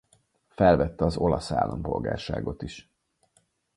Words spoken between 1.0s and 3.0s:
az olasz állampolgárságot is.